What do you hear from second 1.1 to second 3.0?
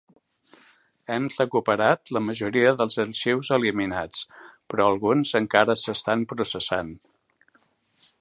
Hem recuperat la majoria dels